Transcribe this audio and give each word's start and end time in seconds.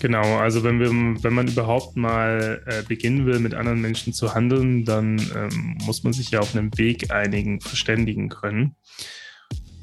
Genau, 0.00 0.36
also 0.36 0.62
wenn, 0.62 0.78
wir, 0.78 0.90
wenn 0.90 1.34
man 1.34 1.48
überhaupt 1.48 1.96
mal 1.96 2.62
äh, 2.66 2.82
beginnen 2.82 3.26
will, 3.26 3.38
mit 3.38 3.54
anderen 3.54 3.80
Menschen 3.80 4.12
zu 4.12 4.34
handeln, 4.34 4.84
dann 4.84 5.18
ähm, 5.34 5.78
muss 5.84 6.04
man 6.04 6.12
sich 6.12 6.30
ja 6.30 6.40
auf 6.40 6.54
einem 6.54 6.76
Weg 6.76 7.10
einigen, 7.10 7.60
verständigen 7.60 8.28
können. 8.28 8.76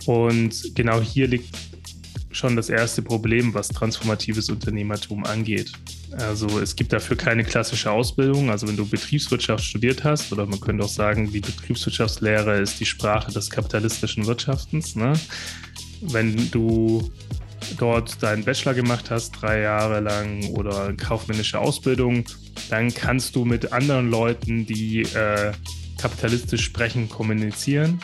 Und 0.06 0.76
genau 0.76 1.02
hier 1.02 1.28
liegt 1.28 1.56
schon 2.32 2.56
das 2.56 2.70
erste 2.70 3.02
Problem, 3.02 3.54
was 3.54 3.70
transformatives 3.70 4.50
Unternehmertum 4.50 5.24
angeht. 5.24 5.72
Also 6.12 6.60
es 6.60 6.76
gibt 6.76 6.94
dafür 6.94 7.16
keine 7.16 7.44
klassische 7.44 7.92
Ausbildung. 7.92 8.50
Also 8.50 8.68
wenn 8.68 8.76
du 8.78 8.88
Betriebswirtschaft 8.88 9.64
studiert 9.64 10.04
hast, 10.04 10.32
oder 10.32 10.46
man 10.46 10.60
könnte 10.60 10.84
auch 10.84 10.90
sagen, 10.90 11.32
die 11.32 11.40
Betriebswirtschaftslehre 11.40 12.60
ist 12.60 12.80
die 12.80 12.86
Sprache 12.86 13.32
des 13.32 13.50
kapitalistischen 13.50 14.26
Wirtschaftens. 14.26 14.96
Ne? 14.96 15.14
Wenn 16.02 16.52
du 16.52 17.12
dort 17.78 18.22
deinen 18.22 18.44
Bachelor 18.44 18.74
gemacht 18.74 19.12
hast, 19.12 19.32
drei 19.42 19.62
Jahre 19.62 20.00
lang 20.00 20.44
oder 20.52 20.94
kaufmännische 20.94 21.60
Ausbildung, 21.60 22.26
dann 22.70 22.94
kannst 22.94 23.36
du 23.36 23.46
mit 23.46 23.74
anderen 23.74 24.10
Leuten, 24.10 24.66
die 24.66 25.02
äh, 25.02 25.52
kapitalistisch 25.98 26.64
sprechen, 26.64 27.10
kommunizieren. 27.10 28.00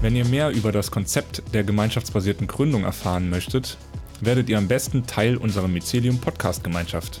Wenn 0.00 0.14
ihr 0.14 0.24
mehr 0.24 0.50
über 0.50 0.70
das 0.70 0.90
Konzept 0.90 1.42
der 1.52 1.64
gemeinschaftsbasierten 1.64 2.46
Gründung 2.46 2.84
erfahren 2.84 3.28
möchtet, 3.28 3.76
werdet 4.20 4.48
ihr 4.48 4.58
am 4.58 4.68
besten 4.68 5.06
Teil 5.06 5.36
unserer 5.36 5.68
Mycelium 5.68 6.18
Podcast 6.18 6.62
Gemeinschaft. 6.62 7.20